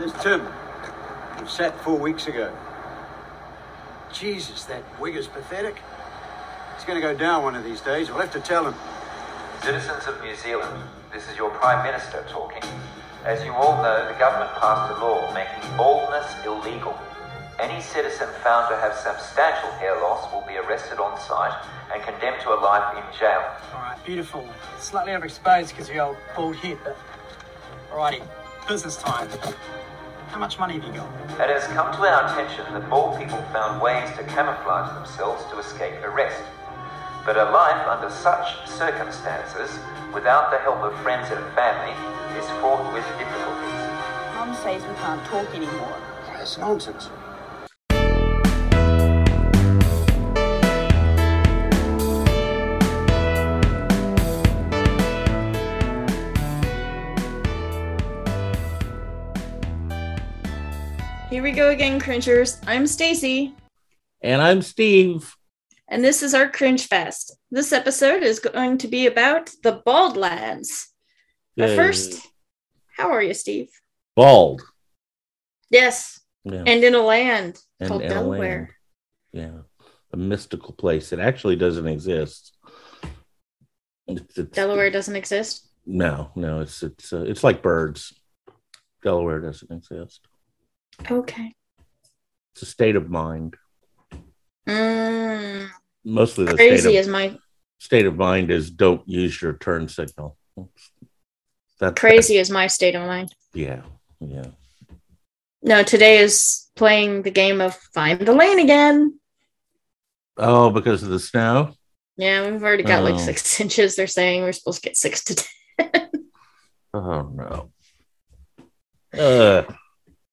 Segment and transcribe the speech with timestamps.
[0.00, 0.46] There's Tim.
[1.38, 2.50] We sat four weeks ago.
[4.10, 5.76] Jesus, that wig is pathetic.
[6.74, 8.08] He's going to go down one of these days.
[8.08, 8.74] We'll have to tell him.
[9.62, 10.72] Citizens of New Zealand,
[11.12, 12.62] this is your Prime Minister talking.
[13.26, 16.98] As you all know, the government passed a law making baldness illegal.
[17.58, 21.52] Any citizen found to have substantial hair loss will be arrested on site
[21.92, 23.44] and condemned to a life in jail.
[23.74, 24.48] All right, beautiful.
[24.78, 26.96] Slightly overexposed because of your old bald head, but
[27.92, 28.26] alrighty,
[28.66, 29.28] business time.
[30.30, 31.10] How much money have you got?
[31.42, 35.58] It has come to our attention that bald people found ways to camouflage themselves to
[35.58, 36.40] escape arrest.
[37.26, 39.76] But a life under such circumstances,
[40.14, 41.98] without the help of friends and family,
[42.38, 43.82] is fraught with difficulties.
[44.38, 45.98] Mum says we can't talk anymore.
[46.28, 47.10] That's nonsense.
[61.40, 62.58] Here we go again, cringers.
[62.66, 63.54] I'm Stacy,
[64.20, 65.34] And I'm Steve.
[65.88, 67.34] and this is our Cringe Fest.
[67.50, 70.92] This episode is going to be about the Bald Lads.
[71.56, 71.76] But Yay.
[71.76, 72.20] first,
[72.94, 73.70] how are you, Steve?
[74.14, 74.60] bald.
[75.70, 76.62] Yes, Yeah.
[76.66, 78.76] and in a land And- called and Delaware.
[79.32, 79.48] land.
[79.48, 79.62] Yeah.
[80.12, 81.10] A mystical place.
[81.10, 82.54] It actually doesn't exist.
[84.06, 85.70] It's, it's- Delaware doesn't exist.
[85.86, 86.60] No, no.
[86.60, 88.12] It's it's uh, it's like birds.
[89.02, 90.20] Delaware doesn't exist.
[91.08, 91.54] Okay.
[92.54, 93.56] It's a state of mind.
[94.68, 95.68] Mm,
[96.04, 97.38] Mostly the crazy state of, is my
[97.78, 100.36] state of mind is don't use your turn signal.
[101.78, 103.34] That's crazy is my state of mind.
[103.54, 103.82] Yeah,
[104.20, 104.46] yeah.
[105.62, 109.18] No, today is playing the game of find the lane again.
[110.36, 111.74] Oh, because of the snow.
[112.16, 113.18] Yeah, we've already got like Oh.
[113.18, 113.96] six inches.
[113.96, 115.34] They're saying we're supposed to get six to
[115.78, 116.10] ten.
[116.92, 117.70] Oh no.
[119.18, 119.62] Uh,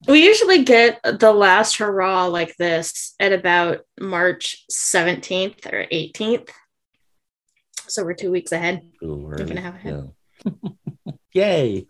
[0.08, 6.50] We usually get the last hurrah like this at about March 17th or 18th.
[7.88, 8.82] So we're two weeks ahead.
[9.04, 10.14] ooh, You're gonna have a
[10.46, 11.12] yeah.
[11.34, 11.88] Yay!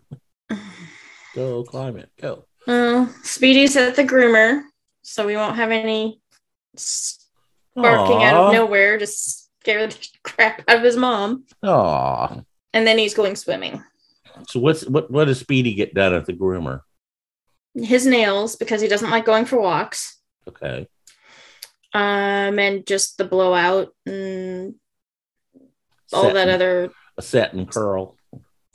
[1.34, 2.10] Go climate.
[2.20, 2.44] Go.
[2.66, 4.62] Uh, Speedy's at the groomer,
[5.02, 6.20] so we won't have any
[6.76, 11.44] sparking out of nowhere to scare the crap out of his mom.
[11.62, 12.40] Aw.
[12.72, 13.82] And then he's going swimming.
[14.48, 16.82] So what's what what does Speedy get done at the groomer?
[17.82, 20.20] His nails, because he doesn't like going for walks.
[20.48, 20.88] Okay.
[21.94, 24.74] Um, and just the blowout and
[26.12, 28.16] all that other a set and curl.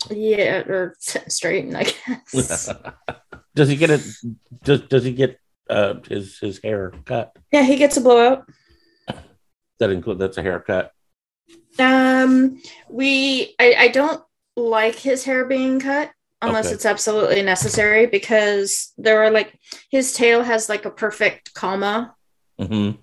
[0.10, 2.70] yeah, or set straight, I guess.
[3.56, 4.02] does he get it
[4.64, 5.40] does does he get
[5.70, 7.36] uh his his hair cut?
[7.52, 8.48] yeah, he gets a blowout.
[9.80, 10.92] That include that's a haircut.
[11.80, 14.24] Um, we I, I don't
[14.56, 16.12] like his hair being cut
[16.44, 16.76] unless Okay.
[16.76, 19.58] it's absolutely necessary because there are like
[19.90, 22.16] his tail has like a perfect comma
[22.60, 23.02] Mm-hmm.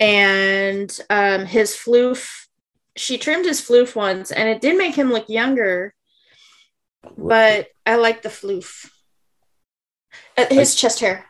[0.00, 2.46] and um his floof
[2.96, 5.94] she trimmed his floof once and it did make him look younger
[7.16, 8.90] but I like the floof.
[10.36, 11.24] Uh, his chest hair.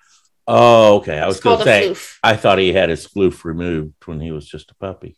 [0.49, 1.19] Oh, okay.
[1.19, 2.19] I was It's gonna say floof.
[2.25, 5.17] I thought he had his floof removed when he was just a puppy.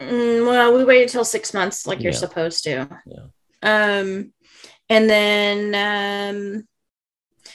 [0.00, 2.88] Mm, well, we waited till six months, like you're supposed to.
[3.06, 3.26] Yeah.
[3.98, 4.32] Um,
[4.92, 6.68] and then um,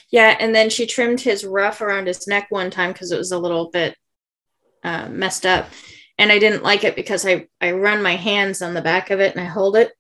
[0.09, 3.31] yeah, and then she trimmed his ruff around his neck one time because it was
[3.31, 3.95] a little bit
[4.83, 5.69] uh, messed up,
[6.17, 9.19] and I didn't like it because I I run my hands on the back of
[9.19, 9.91] it and I hold it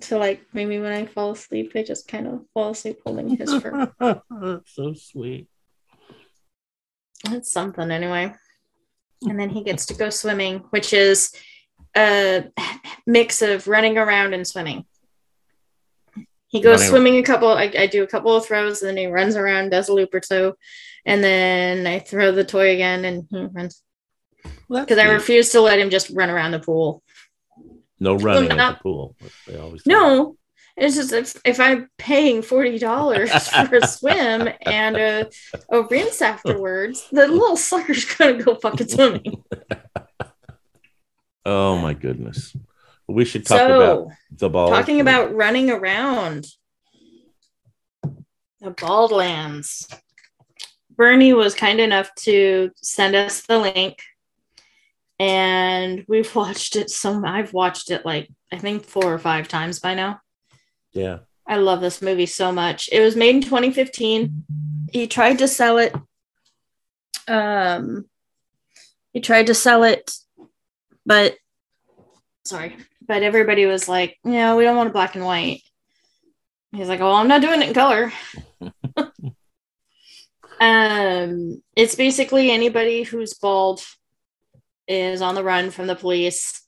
[0.00, 3.54] to like maybe when I fall asleep, I just kind of fall asleep holding his
[3.54, 3.92] fur.
[4.00, 5.46] That's so sweet.
[7.26, 8.34] It's something anyway.
[9.22, 11.32] And then he gets to go swimming, which is
[11.96, 12.46] a
[13.06, 14.86] mix of running around and swimming.
[16.54, 18.96] He goes Running- swimming a couple, I, I do a couple of throws, and then
[18.96, 20.54] he runs around, does a loop or two,
[21.04, 23.82] and then I throw the toy again and he runs.
[24.70, 27.02] Because I refuse to let him just run around the pool.
[27.98, 29.16] no running at not- the pool.
[29.48, 29.90] They always say.
[29.90, 30.36] No,
[30.76, 35.28] it's just if, if I'm paying forty dollars for a swim and a,
[35.72, 39.42] a rinse afterwards, the little sucker's gonna go fucking swimming.
[41.46, 42.56] Oh my goodness.
[43.06, 44.68] We should talk so about the ball.
[44.68, 46.46] talking about running around
[48.02, 49.92] the Baldlands.
[50.96, 53.98] Bernie was kind enough to send us the link,
[55.18, 56.90] and we've watched it.
[56.90, 60.20] Some I've watched it like I think four or five times by now.
[60.92, 61.18] yeah.
[61.46, 62.88] I love this movie so much.
[62.90, 64.44] It was made in 2015.
[64.90, 65.94] He tried to sell it.
[67.28, 68.06] Um,
[69.12, 70.10] he tried to sell it,
[71.04, 71.36] but
[72.44, 75.62] sorry, but everybody was like, "Yeah, we don't want a black and white."
[76.72, 78.12] He's like, "Well, I'm not doing it in color."
[80.60, 83.82] Um, it's basically anybody who's bald
[84.86, 86.62] is on the run from the police,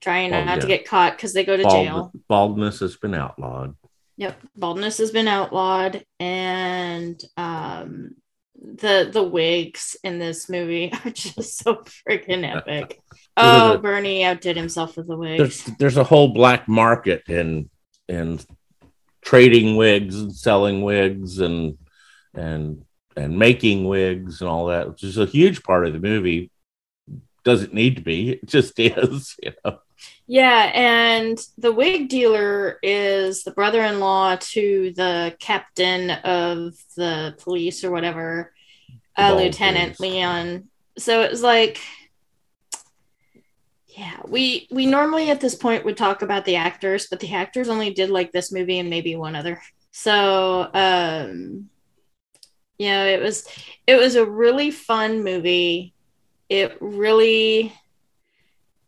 [0.00, 2.12] trying Oh, not to get caught because they go to Bald- jail.
[2.28, 3.74] baldness has been outlawed.
[4.18, 8.14] Yep, baldness has been outlawed, and um,
[8.62, 13.00] the the wigs in this movie are just so freaking epic.
[13.34, 15.38] Oh, Bernie outdid himself with the wigs.
[15.64, 17.70] There's there's a whole black market in
[18.06, 18.40] in
[19.22, 21.78] trading wigs and selling wigs and
[22.34, 22.84] and
[23.16, 26.50] and making wigs and all that, which is a huge part of the movie.
[27.44, 29.78] Doesn't need to be, it just is, you know.
[30.26, 37.90] Yeah, and the wig dealer is the brother-in-law to the captain of the police or
[37.90, 38.52] whatever,
[39.16, 40.00] uh, Lieutenant wigs.
[40.00, 40.68] Leon.
[40.98, 41.80] So it was like,
[43.96, 47.68] yeah, we we normally at this point would talk about the actors, but the actors
[47.68, 49.60] only did like this movie and maybe one other.
[49.90, 51.68] So, um,
[52.78, 53.46] you know, it was
[53.86, 55.94] it was a really fun movie.
[56.52, 57.72] It really,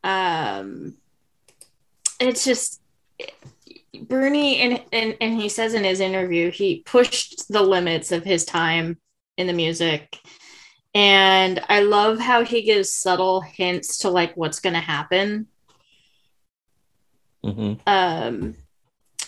[0.02, 0.98] um,
[2.20, 2.82] it's just
[4.02, 8.44] Bernie and, and and he says in his interview he pushed the limits of his
[8.44, 8.98] time
[9.38, 10.18] in the music
[10.94, 15.46] and I love how he gives subtle hints to like what's going to happen
[17.42, 17.80] Mhm.
[17.86, 18.54] um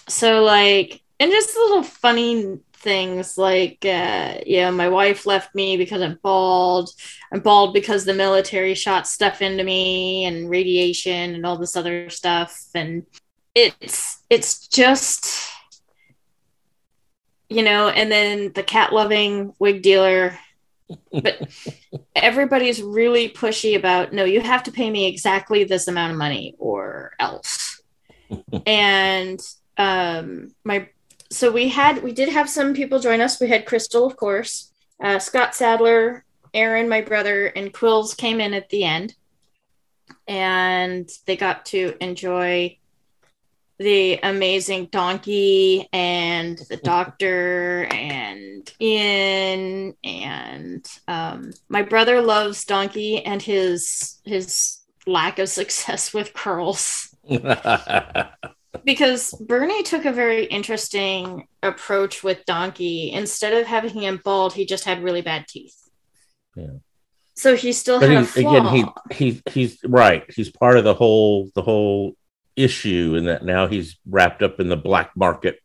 [0.09, 5.77] so like and just a little funny things like uh yeah my wife left me
[5.77, 6.91] because i'm bald.
[7.33, 12.09] I'm bald because the military shot stuff into me and radiation and all this other
[12.09, 12.57] stuff.
[12.75, 13.05] And
[13.55, 15.51] it's it's just
[17.49, 20.39] you know and then the cat loving wig dealer.
[21.13, 21.51] But
[22.15, 26.55] everybody's really pushy about no you have to pay me exactly this amount of money
[26.59, 27.83] or else.
[28.67, 29.41] And
[29.79, 30.89] um my
[31.31, 33.41] so we had we did have some people join us.
[33.41, 36.25] We had crystal of course uh, scott sadler
[36.55, 39.15] aaron my brother and quills came in at the end.
[40.29, 42.79] And they got to enjoy
[43.79, 53.43] the amazing donkey and the doctor and ian and um, my brother loves donkey and
[53.43, 57.15] his his lack of success with curls
[58.85, 63.13] because Bernie took a very interesting approach with Donkey.
[63.13, 65.77] Instead of having him bald, he just had really bad teeth.
[66.55, 66.79] Yeah.
[67.35, 68.57] So he still but had a he, flaw.
[68.57, 70.25] again, he he he's right.
[70.35, 72.17] He's part of the whole the whole
[72.57, 75.59] issue in that now he's wrapped up in the black market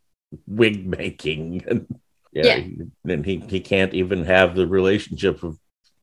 [0.47, 1.99] wig making, and
[2.33, 2.61] yeah,
[3.07, 5.57] and he he can't even have the relationship of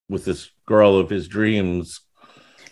[0.09, 2.01] with this girl of his dreams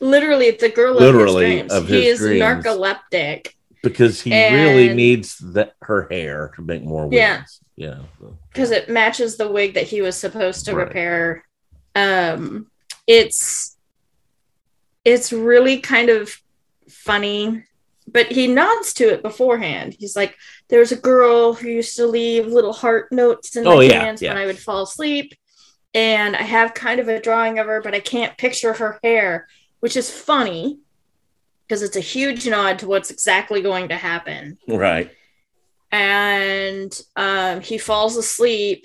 [0.01, 1.73] Literally, it's the girl Literally, of his dreams.
[1.73, 2.43] of he is dreams.
[2.43, 3.53] narcoleptic
[3.89, 7.17] because he really needs that her hair to make more wigs.
[7.19, 7.45] Yeah.
[7.77, 7.99] Yeah.
[8.53, 10.87] because it matches the wig that he was supposed to Right.
[10.89, 11.45] repair.
[11.95, 12.71] Um,
[13.07, 13.77] it's
[15.05, 16.35] it's really kind of
[16.89, 17.65] funny,
[18.09, 19.95] but he nods to it beforehand.
[19.99, 20.35] He's like,
[20.69, 24.21] "There's a girl who used to leave little heart notes in Oh, my yeah, hands
[24.23, 24.31] yeah.
[24.33, 25.33] when I would fall asleep,
[25.95, 29.47] and I have kind of a drawing of her, but I can't picture her hair,
[29.81, 30.79] which is funny."
[31.69, 34.59] Because it's a huge nod to what's exactly going to happen.
[34.69, 35.11] Right.
[35.93, 38.85] and um, he falls asleep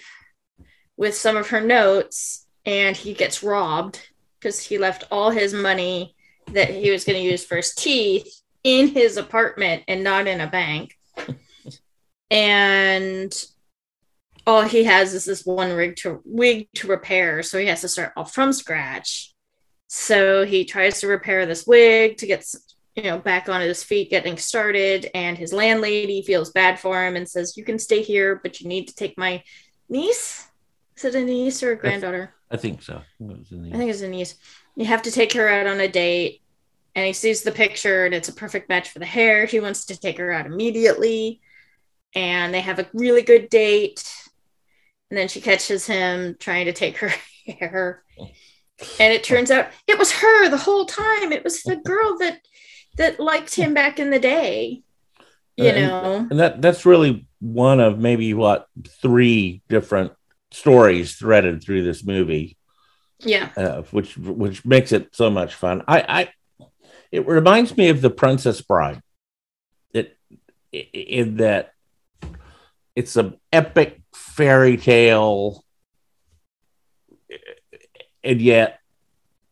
[0.97, 3.99] with some of her notes and he gets robbed
[4.39, 6.15] because he left all his money
[6.53, 10.41] that he was going to use for his teeth in his apartment and not in
[10.41, 10.97] a bank.
[12.31, 13.33] And
[14.47, 17.89] all he has is this one rig to wig to repair so he has to
[17.89, 19.33] start all from scratch.
[19.87, 22.45] So he tries to repair this wig to get
[22.95, 27.15] you know back on his feet getting started and his landlady feels bad for him
[27.15, 29.41] and says you can stay here but you need to take my
[29.89, 30.47] niece.
[30.97, 32.33] Is it a niece or a granddaughter?
[32.49, 33.01] I think so.
[33.19, 34.35] It was in the- i think it's a niece.
[34.75, 36.41] You have to take her out on a date
[36.95, 39.45] and he sees the picture and it's a perfect match for the hair.
[39.45, 41.41] He wants to take her out immediately
[42.13, 44.03] and they have a really good date
[45.09, 47.11] and then she catches him trying to take her
[47.47, 48.03] hair.
[48.99, 51.31] And it turns out it was her the whole time.
[51.31, 52.39] It was the girl that
[52.97, 54.83] that liked him back in the day
[55.57, 56.27] you And- know?
[56.29, 60.13] and that that's really one of maybe what three different
[60.51, 62.57] stories threaded through this movie
[63.19, 63.49] yeah.
[63.55, 65.83] uh, which which makes it so much fun.
[65.87, 66.29] I
[66.59, 66.67] i
[67.11, 69.01] it reminds me of the princess bride.
[69.93, 70.17] It
[70.71, 71.73] in that
[72.95, 75.63] it's an epic fairy tale
[78.23, 78.79] and yet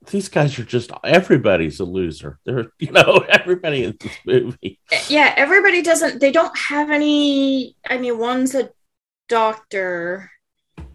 [0.10, 5.34] these guys are just everybody's a loser they're you know everybody in this movie yeah
[5.38, 8.70] everybody doesn't they don't have any i mean one's a
[9.28, 10.30] doctor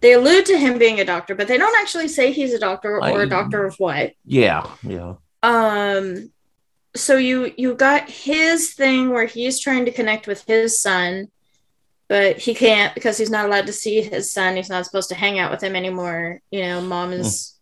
[0.01, 2.97] they allude to him being a doctor, but they don't actually say he's a doctor
[2.97, 4.13] or I- a doctor of what.
[4.23, 5.15] Yeah, yeah.
[5.41, 6.31] Um
[6.95, 11.29] so you you got his thing where he's trying to connect with his son,
[12.07, 14.55] but he can't because he's not allowed to see his son.
[14.55, 16.39] He's not supposed to hang out with him anymore.
[16.51, 17.54] You know, mom is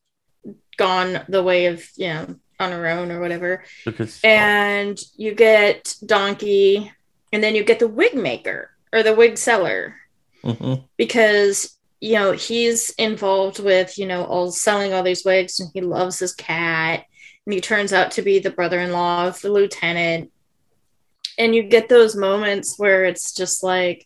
[0.78, 3.64] gone the way of, you know, on her own or whatever.
[3.86, 6.92] Because and you get Donkey,
[7.32, 9.96] and then you get the wig maker or the wig seller
[10.44, 10.84] Mhm.
[10.98, 15.82] because you know he's involved with you know all selling all these wigs, and he
[15.82, 17.06] loves his cat,
[17.46, 20.32] and he turns out to be the brother-in-law of the lieutenant,
[21.38, 24.06] and you get those moments where it's just like,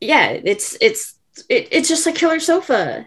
[0.00, 1.14] yeah, it's it's
[1.48, 3.06] it, it's just a killer sofa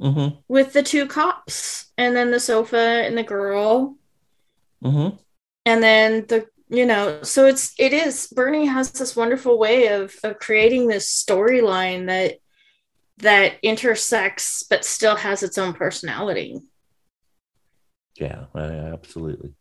[0.00, 0.42] Mhm.
[0.48, 3.96] with the two cops and then the sofa and the girl
[4.82, 5.18] Mhm.
[5.66, 10.14] and then the you know so it's it is bernie has this wonderful way of
[10.22, 12.36] of creating this storyline that
[13.18, 16.60] that intersects but still has its own personality
[18.16, 19.54] Yeah, absolutely.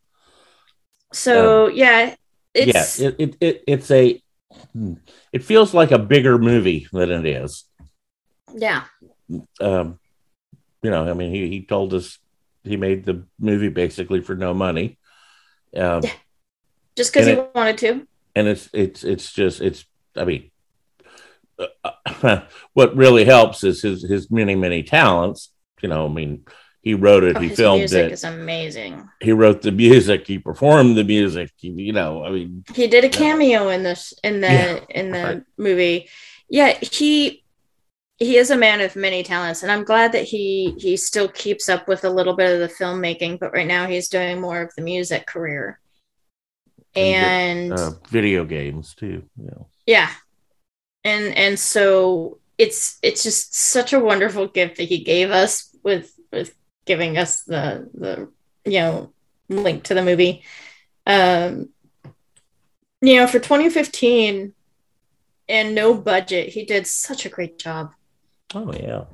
[1.13, 2.15] so yeah
[2.53, 4.21] it's yeah, it, it, it it's a
[4.73, 4.93] hmm,
[5.31, 7.65] it feels like a bigger movie than it is.
[8.55, 8.85] yeah
[9.61, 9.99] Um,
[10.87, 12.19] you know, I mean, he he told us
[12.63, 14.99] he made the movie basically for no money.
[15.75, 16.13] Um, Yeah.
[16.95, 20.51] just because he And wanted to and it's it's it's just it's I mean,
[22.23, 22.41] uh,
[22.73, 25.51] what really helps is his his many many talents.
[25.81, 26.45] You know, I mean,
[26.81, 30.27] he wrote it, Oh, he his filmed music it, is amazing he wrote the music,
[30.27, 31.51] he performed the music.
[31.57, 35.11] he- you know, I mean, he did a cameo in this in the Yeah, in
[35.11, 35.41] the right.
[35.57, 36.09] movie
[36.49, 37.43] yeah he
[38.17, 41.69] he is a man of many talents and i'm glad that he he still keeps
[41.69, 44.73] up with a little bit of the filmmaking but right now he's doing more of
[44.75, 45.79] the music career
[46.95, 49.23] and uh, video games too.
[49.37, 49.67] Know.
[49.85, 50.09] yeah
[51.03, 56.13] and and so it's it's just such a wonderful gift that he gave us with
[56.31, 56.55] with
[56.85, 58.29] giving us the the
[58.69, 59.13] you know
[59.49, 60.43] link to the movie
[61.05, 61.69] um
[63.01, 64.53] you know for 2015
[65.47, 67.91] and no budget he did such a great job
[68.55, 69.05] Oh yeah.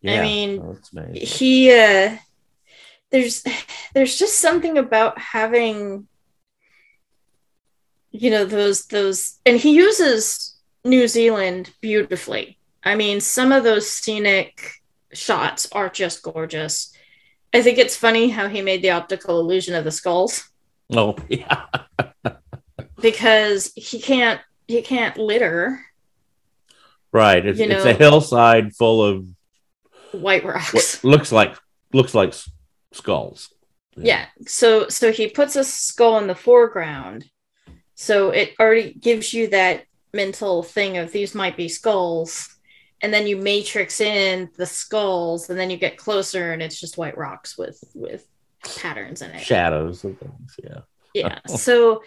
[0.00, 0.20] Yeah.
[0.20, 1.26] I mean, that's amazing.
[1.26, 2.16] he uh
[3.10, 3.44] there's
[3.94, 6.06] there's just something about having
[8.10, 12.58] you know those those and he uses New Zealand beautifully.
[12.84, 14.72] I mean, some of those scenic
[15.12, 16.92] shots are just gorgeous.
[17.52, 20.48] I think it's funny how he made the optical illusion of the skulls
[20.92, 21.64] Oh yeah.
[23.00, 25.80] because he can't he can't litter
[27.12, 27.44] Right.
[27.44, 29.26] It's, You it's a hillside full of
[30.12, 31.02] white rocks.
[31.04, 31.56] looks like
[31.92, 32.34] looks like
[32.92, 33.52] skulls.
[33.96, 37.24] yeah so so he puts a skull in the foreground
[37.94, 39.84] so it already gives you that
[40.14, 42.56] mental thing of these might be skulls
[43.02, 46.96] and then you matrix in the skulls and then you get closer and it's just
[46.96, 48.26] white rocks with with
[48.78, 50.56] patterns in it Shadows and things.
[50.62, 50.80] Yeah.
[51.14, 52.02] yeah so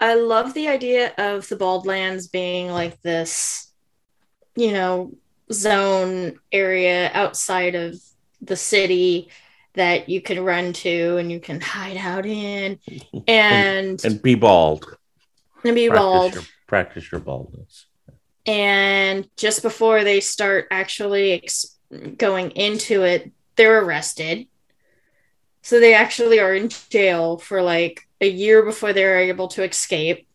[0.00, 3.65] i love the idea of the bald lands being like this
[4.56, 5.12] you know
[5.52, 7.94] zone area outside of
[8.40, 9.28] the city
[9.74, 12.78] that you can run to and you can hide out in
[13.28, 14.96] and And be bald.
[15.64, 17.86] and be Practice bald your, practice your baldness.
[18.46, 21.76] and just before they start actually ex-
[22.16, 24.46] going into it they're arrested
[25.62, 30.26] so they actually are in jail for like a year before they're able to escape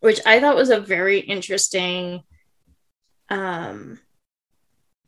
[0.00, 2.22] which i thought was a very interesting
[3.28, 3.98] um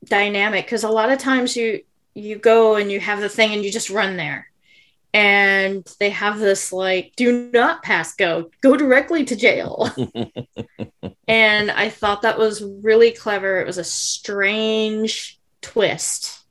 [0.05, 1.81] dynamic because a lot of times you
[2.13, 4.47] you go and you have the thing and you just run there.
[5.11, 9.89] And they have this like do not pass go go directly to jail.
[11.29, 13.59] And I thought that was really clever.
[13.59, 16.43] It was a strange twist.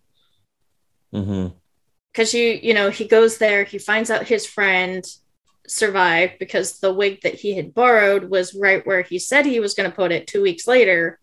[1.12, 1.48] Mm-hmm.
[2.12, 5.04] Because you you know he goes there, he finds out his friend
[5.66, 9.74] survived because the wig that he had borrowed was right where he said he was
[9.74, 11.18] going to put it two weeks later,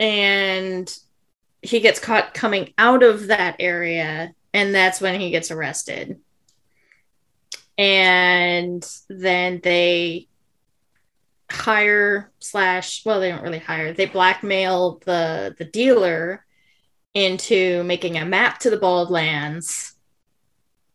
[0.00, 0.92] and
[1.62, 6.18] he gets caught coming out of that area, and that's when he gets arrested.
[7.78, 10.26] And then they
[11.52, 16.46] hire slash well they don't really hire they blackmail the the dealer
[17.12, 19.96] into making a map to the bald lands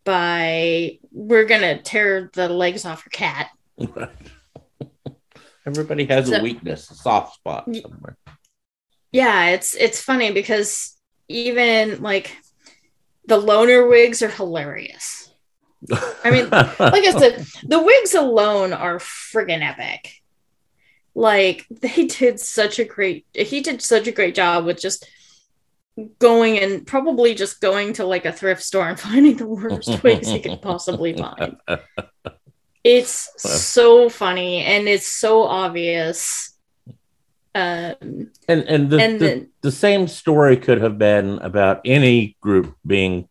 [0.05, 3.49] by we're gonna tear the legs off your cat
[5.65, 8.15] Everybody has So- a weakness, a soft spot somewhere.
[9.15, 10.95] Yeah it's it's funny because
[11.27, 12.35] even like
[13.25, 15.31] the loner wigs are hilarious
[16.23, 20.21] I mean, like i said the wigs alone are friggin epic
[21.13, 25.07] like they did such a great he did such a great job with just
[26.19, 30.27] going and probably just going to like a thrift store and finding the worst wigs
[30.27, 31.57] he could possibly find.
[32.83, 36.54] It's so funny and it's so obvious.
[37.55, 42.35] Um, and and the, And the, then- the same story could have been about any
[42.41, 43.29] group being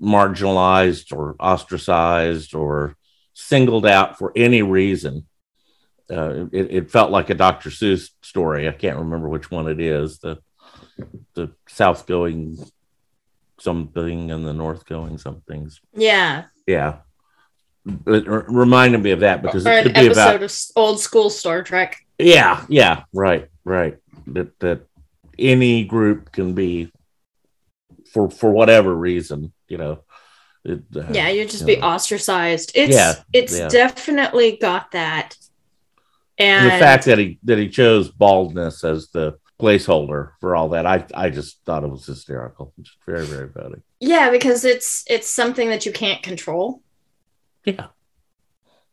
[0.00, 2.94] marginalized or ostracized or
[3.32, 5.26] singled out for any reason.
[6.10, 7.70] Uh, it, it felt like a Dr.
[7.70, 8.68] Seuss story.
[8.68, 10.18] I can't remember which one it is.
[10.18, 10.38] The
[11.34, 12.58] the south going
[13.60, 15.80] something and the north going somethings.
[15.94, 16.98] yeah, Yeah.
[18.06, 20.52] It r- reminded me of that because or it an could be episode about of
[20.76, 22.04] old school Star Trek.
[22.18, 23.96] Yeah, yeah, right, right.
[24.28, 24.80] That that
[25.38, 26.92] any group can be
[28.12, 30.04] for for whatever reason, you know.
[30.64, 31.86] It, uh, Yeah, you'd just you be know.
[31.86, 32.72] ostracized.
[32.74, 33.68] It's Yeah, it's yeah.
[33.68, 35.36] definitely got that.
[36.38, 40.86] And the fact that he that he chose baldness as the placeholder for all that,
[40.86, 42.72] I I just thought it was hysterical.
[42.80, 43.76] Just very very funny.
[44.00, 46.82] yeah, because it's it's something that you can't control.
[47.64, 47.88] Yeah,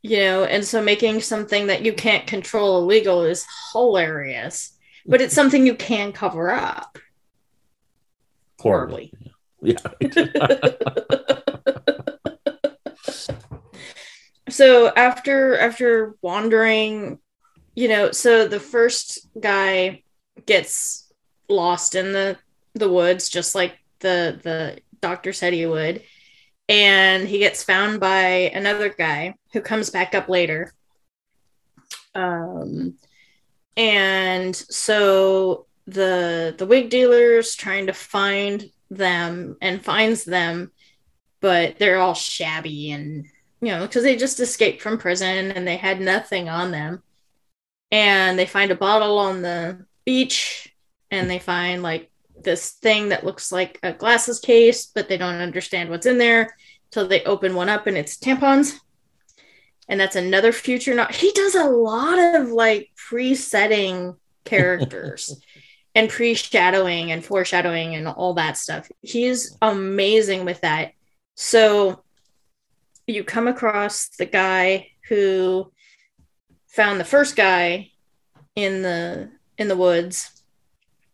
[0.05, 5.33] you know and so making something that you can't control illegal is hilarious but it's
[5.33, 6.97] something you can cover up.
[8.59, 9.11] Horribly.
[9.11, 9.21] horribly.
[9.61, 9.77] Yeah,
[14.49, 17.17] so after after wandering
[17.73, 20.03] you know so the first guy
[20.45, 21.11] gets
[21.49, 22.37] lost in the
[22.75, 26.03] the woods just like the the doctor said he would
[26.67, 30.73] and he gets found by another guy who comes back up later.
[32.13, 32.95] Um
[33.77, 40.71] and so the the wig dealer's trying to find them and finds them
[41.41, 43.27] but they're all shabby and
[43.61, 47.03] you know because they just escaped from prison and they had nothing on them.
[47.91, 50.75] And they find a bottle on the beach
[51.11, 55.35] and they find like this thing that looks like a glasses case but they don't
[55.35, 56.55] understand what's in there
[56.91, 58.79] till they open one up and it's tampons.
[59.87, 65.39] And that's another future not he does a lot of like pre-setting characters
[65.95, 68.89] and pre-shadowing and foreshadowing and all that stuff.
[69.01, 70.93] He's amazing with that.
[71.35, 72.03] So
[73.05, 75.71] you come across the guy who
[76.67, 77.91] found the first guy
[78.55, 80.31] in the in the woods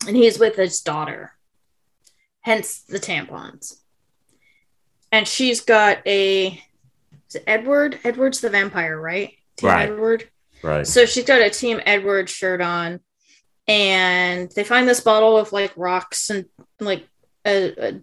[0.07, 1.33] and he's with his daughter
[2.41, 3.80] hence the tampons
[5.11, 6.61] and she's got a
[7.29, 7.99] is it edward?
[8.03, 9.33] Edward's the vampire right?
[9.57, 9.89] Team Right.
[9.89, 10.29] edward?
[10.63, 10.85] Right.
[10.85, 12.99] so she's got a team edward shirt on
[13.67, 16.45] and they find this bottle of like rocks and
[16.79, 17.07] like
[17.45, 18.01] a,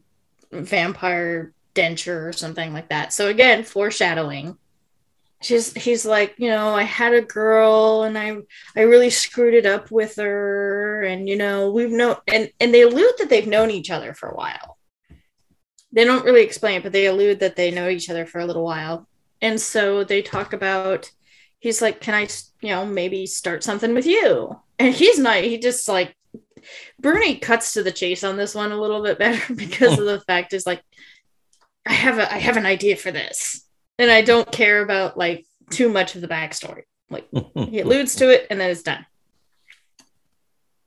[0.52, 3.12] a vampire denture or something like that.
[3.12, 4.56] So again foreshadowing.
[5.40, 8.36] She's he's like you know i had a girl and i
[8.74, 12.82] i really screwed it up with her and you know we've known and and they
[12.82, 14.77] allude that they've known each other for a while
[15.98, 18.46] they don't really explain it but they allude that they know each other for a
[18.46, 19.08] little while.
[19.42, 21.10] And so they talk about
[21.58, 22.28] he's like can i
[22.60, 24.56] you know maybe start something with you?
[24.78, 26.14] And he's not he just like
[27.00, 30.20] bernie cuts to the chase on this one a little bit better because of the
[30.20, 30.82] fact is like
[31.86, 33.64] i have a i have an idea for this
[33.98, 36.82] and i don't care about like too much of the backstory.
[37.10, 39.06] Like he alludes to it and then it's done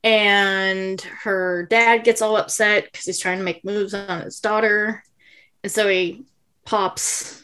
[0.04, 5.02] and her dad gets all upset because he's trying to make moves on his daughter.
[5.62, 6.24] And so he
[6.64, 7.42] pops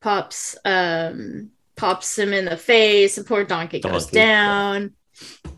[0.00, 4.94] pops um pops him in the face and poor donkey goes Donkey, down.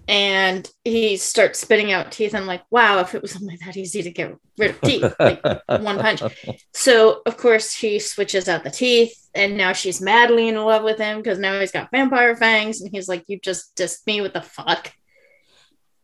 [0.08, 2.34] And he starts spitting out teeth.
[2.34, 5.42] I'm like wow if it was only that easy to get rid of teeth like
[5.66, 6.22] one punch.
[6.72, 10.98] So of course he switches out the teeth and now she's madly in love with
[10.98, 14.32] him because now he's got vampire fangs and he's like you just dissed me with
[14.32, 14.92] the fuck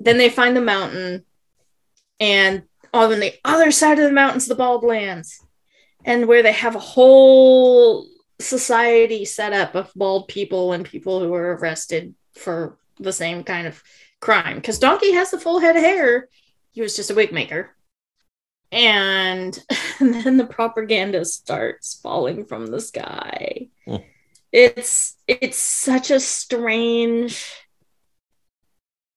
[0.07, 1.25] then they find the mountain
[2.21, 2.63] and
[2.95, 5.45] on the other side of the mountain's the bald lands
[6.05, 8.07] and where they have a whole
[8.39, 13.67] society set up of bald people and people who are arrested for the same kind
[13.67, 13.83] of
[14.21, 14.57] crime.
[14.57, 16.29] Because donkey has the full head of hair.
[16.73, 17.75] He was just a wig maker.
[18.71, 19.59] And,
[20.01, 23.69] and then the propaganda starts falling from the sky.
[23.85, 23.97] Hmm.
[24.53, 27.53] it's it's such a strange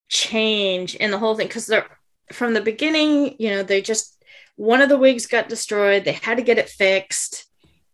[0.10, 1.48] change in the whole thing.
[1.48, 1.88] Because they're
[2.32, 4.20] from the beginning you know they just
[4.56, 6.04] one of the wigs got destroyed.
[6.04, 7.46] They had to get it fixed.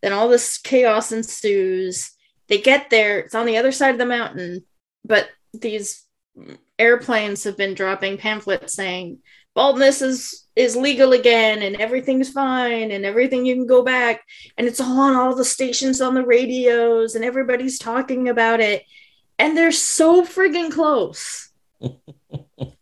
[0.02, 2.12] Then all this chaos ensues.
[2.48, 3.20] They get there.
[3.20, 4.64] It's on the other side of the mountain.
[5.04, 6.04] But these
[6.80, 9.20] airplanes have been dropping pamphlets saying
[9.54, 14.22] baldness is is legal again and everything's fine and everything you can go back.
[14.58, 18.84] And it's all on all the stations on the radios and everybody's talking about it.
[19.38, 21.50] And they're so friggin' close.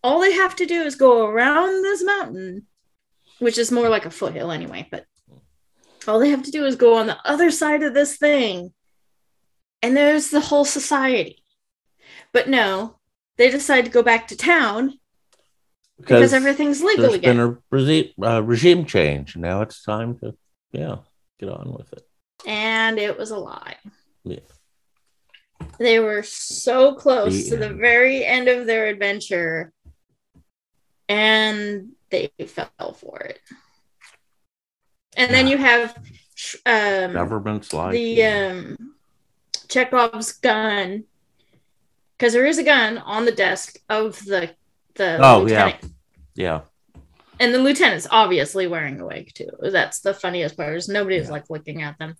[0.03, 2.67] All they have to do is go around this mountain,
[3.39, 5.05] which is more like a foothill anyway, but
[6.07, 8.73] all they have to do is go on the other side of this thing,
[9.81, 11.43] and there's the whole society.
[12.33, 12.97] But no,
[13.37, 14.99] they decide to go back to town
[15.97, 17.37] because, everything's legal there's again.
[17.37, 19.37] been a regime, uh, regime change.
[19.37, 20.35] Now it's time to,
[20.71, 20.97] yeah,
[21.39, 22.05] get on with it.
[22.45, 23.77] and it was a lie.
[24.25, 24.39] Yeah.
[25.79, 29.71] They were so close The to the very end of their adventure,
[31.09, 33.39] and they fell for it.
[35.15, 35.95] And then you have
[36.65, 38.27] um, Governments like the you.
[38.27, 38.77] um,
[39.67, 41.03] Chekhov's gun,
[42.17, 44.55] because there is a gun on the desk of the
[44.95, 45.65] the Oh, yeah.
[45.65, 45.93] lieutenant.
[46.35, 46.61] yeah,
[47.39, 49.49] and the lieutenant's obviously wearing a wig too.
[49.59, 50.75] That's the funniest part.
[50.77, 51.33] Is nobody is Yeah.
[51.33, 52.15] like looking at them,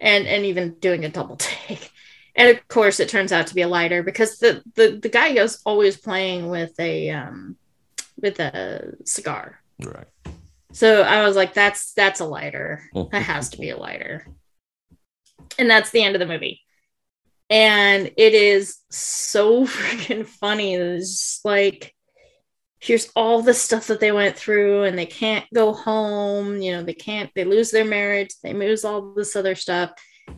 [0.00, 1.90] and and even doing a double take.
[2.36, 5.28] And of course, it turns out to be a lighter because the the the guy
[5.28, 7.56] is always playing with a um
[8.20, 9.60] with a cigar.
[9.84, 10.06] right.
[10.72, 12.82] So I was like, that's that's a lighter.
[13.10, 14.26] That has to be a lighter.
[15.58, 16.60] And that's the end of the movie.
[17.48, 20.74] And it is so freaking funny.
[20.74, 21.94] It's like
[22.78, 26.82] here's all the stuff that they went through and they can't go home, you know,
[26.82, 29.90] they can't they lose their marriage, they lose all this other stuff.
[30.26, 30.36] They're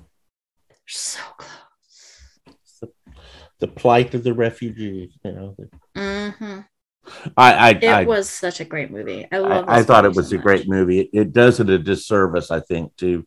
[0.86, 1.71] so close.
[3.62, 5.16] The plight of the refugees.
[5.24, 5.56] You know,
[5.96, 6.60] Mm-hmm.
[7.36, 9.28] I I It I, was such a great movie.
[9.30, 10.98] I love I, I thought it was so a great movie.
[10.98, 13.24] It, it does it a disservice, I think, to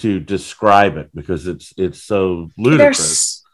[0.00, 3.44] to describe it because it's it's so ludicrous.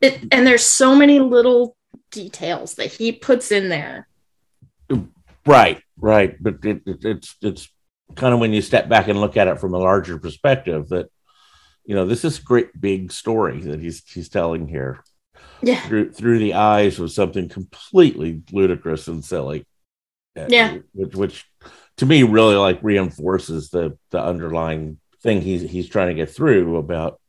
[0.00, 1.76] There's it, and there's so many little
[2.10, 4.08] details that he puts in there.
[5.46, 6.42] Right, right.
[6.42, 7.68] But it, it, it's it's
[8.16, 11.06] kind of when you step back and look at it from a larger perspective that
[11.84, 15.04] you know this is a great big story that he's he's telling here
[15.62, 15.80] Yeah.
[15.80, 19.64] through through the eyes of something completely ludicrous and silly.
[20.36, 20.78] Uh, Yeah.
[20.94, 21.44] which which
[21.98, 26.76] to me really like reinforces the the underlying thing he's he's trying to get through
[26.76, 27.20] about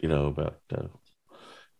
[0.00, 0.86] you know about uh,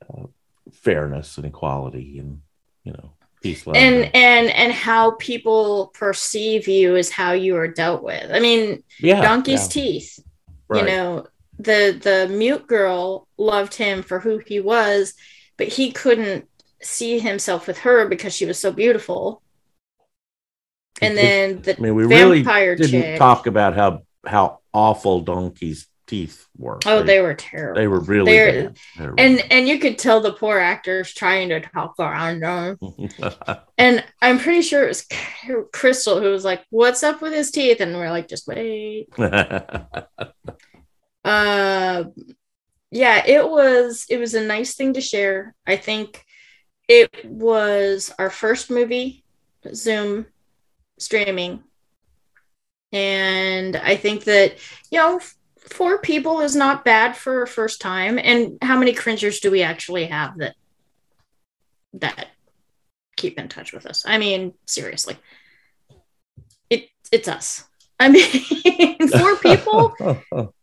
[0.09, 0.26] uh,
[0.72, 2.40] fairness and equality and
[2.85, 7.68] you know peace love And and and how people perceive you is how you are
[7.68, 8.31] dealt with.
[8.33, 10.18] I mean, yeah donkey's yeah, teeth.
[10.68, 10.81] right.
[10.83, 11.26] You know,
[11.59, 15.14] the the mute girl loved him for who he was,
[15.61, 16.49] but he couldn't
[16.83, 19.42] see himself with her because she was so beautiful.
[21.03, 23.18] And then the I mean, we really vampire didn't chick.
[23.18, 26.79] talk about how how awful Donkey's teeth were.
[26.87, 27.79] oh, they were terrible.
[27.81, 28.79] they were really They're- bad.
[28.99, 32.79] They were and and you could tell the poor actors trying to talk around them.
[33.79, 35.07] And I'm pretty sure it was
[35.73, 39.09] Crystal who was like, "What's up with his teeth?" And we're like, "Just wait."
[41.23, 42.05] Uh,
[42.90, 45.55] yeah, it was it was a nice thing to share.
[45.66, 46.24] I think
[46.88, 49.24] it was our first movie
[49.72, 50.26] Zoom
[50.98, 51.62] streaming,
[52.92, 54.57] and I think that
[54.90, 55.20] you know
[55.59, 58.18] four people is not bad for a first time.
[58.18, 60.57] And how many cringers do we actually have that
[61.94, 62.29] that
[63.16, 64.05] keep in touch with us?
[64.05, 65.16] I mean, seriously,
[66.68, 67.69] it it's us.
[68.01, 69.95] I mean, four people.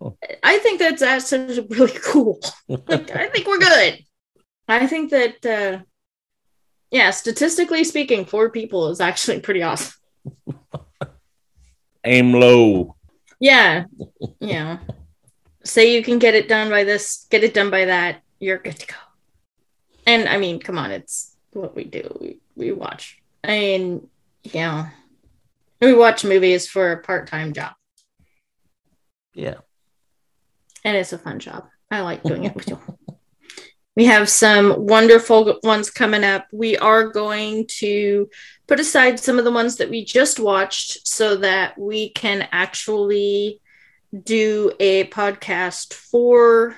[0.44, 2.40] I think that's actually really cool.
[2.68, 4.00] Like, I think we're good.
[4.68, 5.84] I think that, uh,
[6.92, 9.94] yeah, statistically speaking, four people is actually pretty awesome.
[12.04, 12.96] Aim low.
[13.40, 13.86] Yeah,
[14.40, 14.80] you know,
[15.64, 18.80] say you can get it done by this, get it done by that, you're good
[18.80, 18.96] to go.
[20.08, 22.18] And I mean, come on, it's what we do.
[22.20, 23.22] We, we watch.
[23.44, 24.10] I mean,
[24.54, 24.88] know,
[25.82, 27.74] we watch movies for a part time job.
[29.34, 29.56] Yeah.
[30.84, 31.68] and it's a fun job.
[31.92, 32.80] I like doing it with you.
[33.96, 36.48] We have some wonderful ones coming up.
[36.52, 38.30] We are going to
[38.68, 43.62] put aside some of the ones that we just watched so that we can actually
[44.24, 46.76] do a podcast for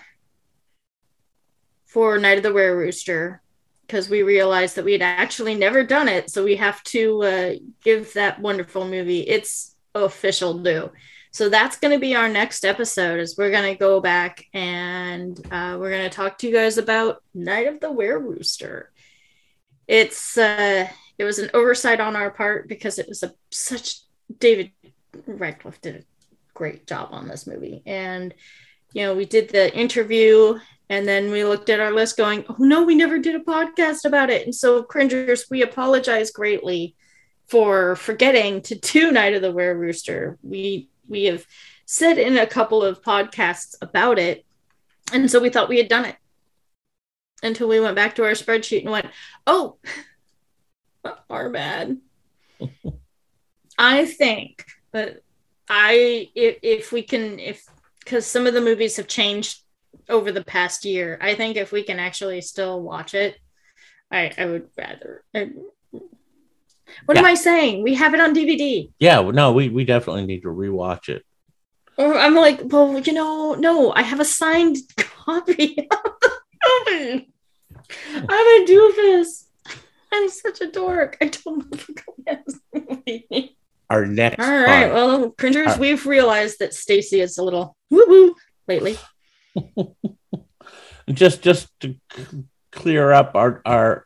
[1.86, 3.42] for Night of the Were Rooster
[3.90, 6.30] because we realized that we had actually never done it.
[6.30, 10.92] So we have to uh, give that wonderful movie its official due.
[11.32, 13.20] So that's going to be our next episode.
[13.20, 16.78] Is we're going to go back and uh, we're going to talk to you guys
[16.78, 18.92] about Night of the Were Rooster.
[19.88, 24.02] It's uh, it was an oversight on our part because it was a such
[24.38, 24.72] David
[25.26, 26.04] Radcliffe did a
[26.54, 28.36] great job on this movie, and
[28.94, 32.56] you know we did the interview and then we looked at our list going, oh
[32.58, 34.46] no, we never did a podcast about it.
[34.46, 36.96] And so, cringers, we apologize greatly
[37.48, 40.38] for forgetting to do Night of the Were Rooster.
[40.42, 41.46] We we have
[41.86, 44.46] said in a couple of podcasts about it,
[45.14, 46.16] and so we thought we had done it.
[47.44, 49.08] until we went back to our spreadsheet and went,
[49.48, 49.78] oh,
[51.30, 51.98] our bad.
[53.78, 55.22] I think that
[55.70, 57.64] I if, if we can if
[58.00, 59.62] because some of the movies have changed
[60.08, 63.38] over the past year, I think if we can actually still watch it,
[64.12, 65.24] I I would rather.
[65.36, 65.52] I-
[67.06, 67.84] what am I saying?
[67.84, 68.90] We have it on DVD.
[69.00, 71.24] Yeah, no, we we definitely need to rewatch it.
[71.98, 76.32] Or I'm like, well, you know, no, I have a signed copy of the
[76.92, 77.32] movie.
[78.16, 79.46] I'm a doofus.
[80.12, 81.18] I'm such a dork.
[81.22, 81.80] I don't know
[82.26, 83.58] if this movie.
[83.90, 85.80] Our next All right, pod- well, cringers, right.
[85.80, 88.36] we've realized that Stacy is a little woo woo
[88.68, 88.98] lately.
[91.12, 92.26] just just to c-
[92.72, 94.06] clear up our our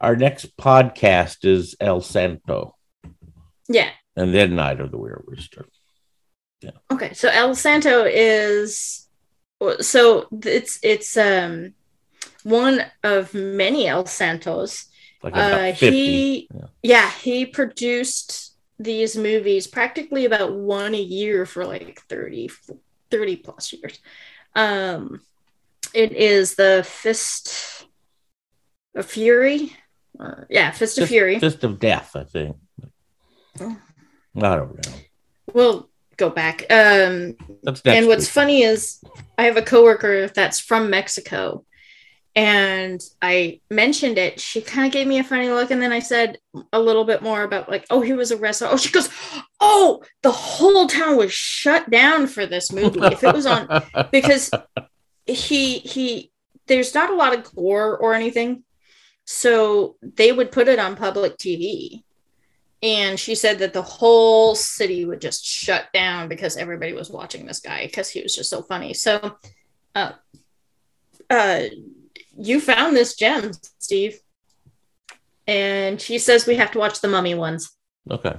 [0.00, 2.76] our next podcast is El Santo
[3.68, 3.90] Yeah.
[4.16, 5.66] and then Night of the Weird Rooster.
[6.60, 6.70] Yeah.
[6.92, 7.12] Okay.
[7.14, 9.08] So El Santo is
[9.80, 11.74] so it's it's um
[12.44, 14.86] one of many El Santos.
[15.22, 15.90] Like about Uh, 50.
[15.90, 16.66] he yeah.
[16.82, 22.50] yeah he produced these movies practically about one a year for like 30
[23.10, 23.98] 30 plus years
[24.56, 25.20] um
[25.94, 27.86] it is the fist
[28.96, 29.72] of fury
[30.18, 32.56] or, yeah fist of fury Fist of Death, I think.
[33.60, 33.76] Oh.
[34.36, 34.92] I don't know.
[35.52, 37.36] we'll go back um
[37.84, 38.28] and what's week.
[38.28, 39.00] funny is
[39.38, 41.64] I have a coworker that's from Mexico,
[42.36, 44.40] and I mentioned it.
[44.40, 46.38] She kind of gave me a funny look, and then I said
[46.72, 48.68] a little bit more about like, oh, he was a wrestler.
[48.70, 49.08] Oh, she goes,
[49.60, 53.00] oh, the whole town was shut down for this movie.
[53.02, 54.50] If it was on, because
[55.26, 56.32] he he,
[56.66, 58.64] there's not a lot of gore or anything,
[59.24, 62.02] so they would put it on public TV.
[62.82, 67.46] And she said that the whole city would just shut down because everybody was watching
[67.46, 68.92] this guy because he was just so funny.
[68.92, 69.36] So,
[69.94, 70.12] uh,
[71.30, 71.62] uh,
[72.36, 74.18] you found this gem, Steve.
[75.46, 77.70] And she says we have to watch the mummy ones.
[78.10, 78.34] okay.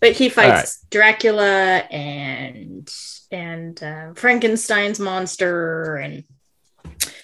[0.00, 2.88] But he fights Dracula and
[3.32, 6.22] and uh, Frankenstein's monster, and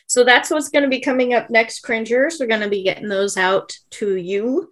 [0.08, 1.80] so that's what's going to be coming up next.
[1.80, 4.68] Cringers, we're going to be getting those out to you.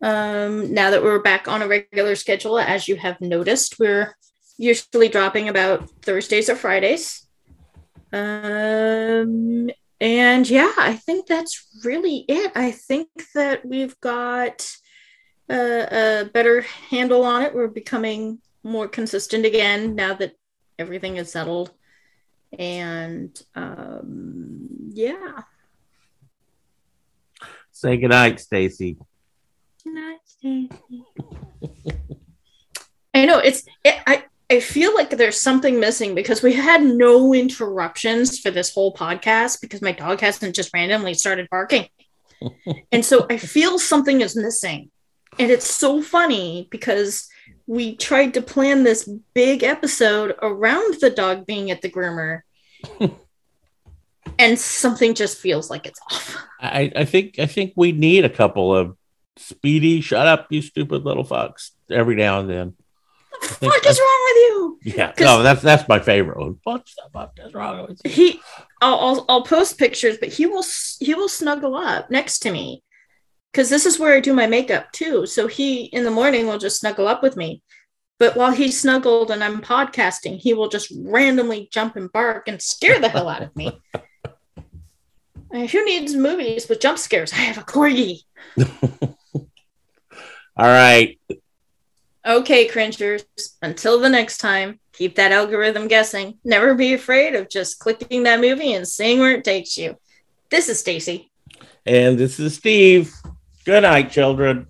[0.00, 4.14] Um, now that we're back on a regular schedule, as you have noticed, we're
[4.56, 7.26] usually dropping about Thursdays or Fridays.
[8.12, 9.70] Um,
[10.04, 12.52] and yeah, I think that's really it.
[12.54, 14.70] I think that we've got
[15.48, 17.54] a, a better handle on it.
[17.54, 20.34] We're becoming more consistent again now that
[20.78, 21.70] everything is settled.
[22.58, 25.40] And um, yeah.
[27.72, 28.98] Say goodnight, Stacy.
[29.86, 31.04] Night, Stacy.
[33.14, 33.64] I know it's.
[33.82, 38.72] It, I I feel like there's something missing because we had no interruptions for this
[38.72, 41.88] whole podcast because my dog hasn't just randomly started barking,
[42.92, 44.90] and so I feel something is missing,
[45.38, 47.28] and it's so funny because
[47.66, 52.42] we tried to plan this big episode around the dog being at the groomer.
[54.38, 56.36] And something just feels like it's off.
[56.58, 58.96] I, I think I think we need a couple of
[59.36, 62.74] speedy shut up, you stupid little fucks every now and then.
[63.30, 64.23] What the fuck is wrong?
[64.84, 66.58] Yeah, no, that's that's my favorite one.
[66.62, 68.10] What the fuck is wrong with you?
[68.10, 68.40] he
[68.82, 70.64] I'll, I'll I'll post pictures, but he will
[71.00, 72.82] he will snuggle up next to me
[73.50, 75.26] because this is where I do my makeup too.
[75.26, 77.62] So he in the morning will just snuggle up with me,
[78.18, 82.60] but while he's snuggled and I'm podcasting, he will just randomly jump and bark and
[82.60, 83.80] scare the hell out of me.
[85.52, 87.32] Who needs movies with jump scares?
[87.32, 88.22] I have a corgi.
[90.56, 91.18] All right.
[92.26, 93.24] Okay, cringers.
[93.60, 96.38] Until the next time, keep that algorithm guessing.
[96.42, 99.98] Never be afraid of just clicking that movie and seeing where it takes you.
[100.48, 101.30] This is Stacy.
[101.84, 103.12] And this is Steve.
[103.66, 104.68] Good night, children.